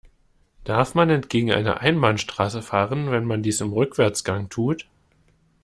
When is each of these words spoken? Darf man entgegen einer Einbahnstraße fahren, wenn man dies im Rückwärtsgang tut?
Darf 0.63 0.95
man 0.95 1.11
entgegen 1.11 1.51
einer 1.51 1.81
Einbahnstraße 1.81 2.63
fahren, 2.63 3.11
wenn 3.11 3.23
man 3.23 3.43
dies 3.43 3.61
im 3.61 3.71
Rückwärtsgang 3.71 4.49
tut? 4.49 4.87